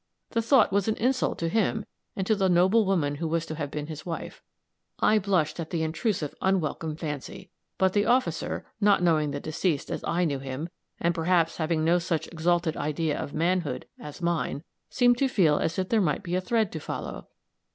The 0.31 0.41
thought 0.41 0.71
was 0.71 0.87
an 0.87 0.95
insult 0.95 1.37
to 1.37 1.47
him 1.47 1.85
and 2.15 2.25
to 2.25 2.33
the 2.35 2.49
noble 2.49 2.87
woman 2.87 3.17
who 3.17 3.27
was 3.27 3.45
to 3.45 3.53
have 3.53 3.69
been 3.69 3.85
his 3.85 4.03
wife. 4.03 4.41
I 4.99 5.19
blushed 5.19 5.59
at 5.59 5.69
the 5.69 5.83
intrusive, 5.83 6.33
unwelcome 6.41 6.95
fancy; 6.95 7.51
but 7.77 7.93
the 7.93 8.07
officer, 8.07 8.65
not 8.81 9.03
knowing 9.03 9.29
the 9.29 9.39
deceased 9.39 9.91
as 9.91 10.03
I 10.03 10.25
knew 10.25 10.39
him, 10.39 10.69
and, 10.99 11.13
perhaps, 11.13 11.57
having 11.57 11.85
no 11.85 11.99
such 11.99 12.25
exalted 12.29 12.75
idea 12.77 13.15
of 13.15 13.35
manhood 13.35 13.85
as 13.99 14.23
mine, 14.23 14.63
seemed 14.89 15.19
to 15.19 15.27
feel 15.27 15.59
as 15.59 15.77
if 15.77 15.91
here 15.91 16.01
might 16.01 16.23
be 16.23 16.33
a 16.33 16.41
thread 16.41 16.71
to 16.71 16.79
follow. 16.79 17.27